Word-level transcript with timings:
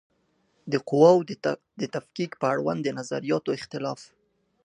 د 0.71 0.73
قواوو 0.89 1.27
د 1.81 1.83
تفکیک 1.95 2.31
په 2.41 2.45
اړوند 2.53 2.79
د 2.83 2.89
نظریاتو 2.99 3.49
اختلاف 3.59 4.01